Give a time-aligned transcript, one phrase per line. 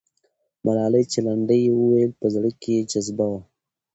[0.65, 3.39] ملالۍ چې لنډۍ یې وویلې، په زړه کې یې جذبه وه.